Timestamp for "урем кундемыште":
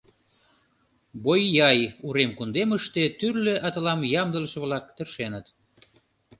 2.07-3.03